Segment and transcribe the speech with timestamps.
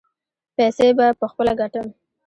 [0.55, 1.87] پیسې به پخپله ګټم.